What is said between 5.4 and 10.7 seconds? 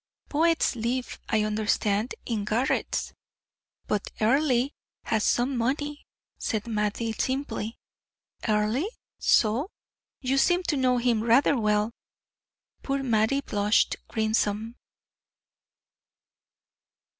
money," said Mattie, simply. "Earle? So? You seem